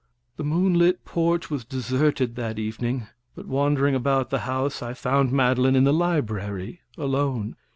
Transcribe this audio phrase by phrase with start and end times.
[0.37, 3.05] The moonlit porch was deserted that evening,
[3.35, 7.55] but wandering about the house I found Madeline in the library alone.